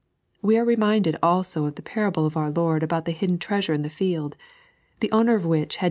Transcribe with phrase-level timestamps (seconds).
[0.41, 3.83] We are reminded also of the parable of our Lord about the hidden treasure in
[3.83, 4.35] the field,
[4.99, 5.79] the owner of which had no 3.